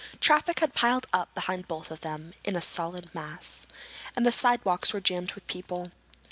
[0.19, 3.67] Traffic had piled up behind both of them, in a solid mass.
[4.15, 5.91] And the sidewalks were jammed with people.